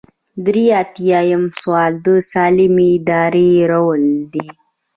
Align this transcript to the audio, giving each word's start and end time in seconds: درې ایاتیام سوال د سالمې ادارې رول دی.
درې 0.45 0.63
ایاتیام 0.71 1.43
سوال 1.59 1.93
د 2.05 2.07
سالمې 2.31 2.87
ادارې 2.97 3.49
رول 3.71 4.03
دی. 4.33 4.47